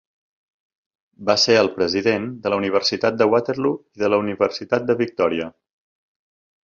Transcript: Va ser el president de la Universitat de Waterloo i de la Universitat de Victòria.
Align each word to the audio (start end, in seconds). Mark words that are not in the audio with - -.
Va 1.29 1.35
ser 1.41 1.57
el 1.63 1.69
president 1.75 2.25
de 2.47 2.53
la 2.53 2.59
Universitat 2.61 3.19
de 3.19 3.29
Waterloo 3.35 3.77
i 3.99 4.05
de 4.05 4.11
la 4.15 4.21
Universitat 4.25 4.89
de 4.89 4.97
Victòria. 5.03 5.51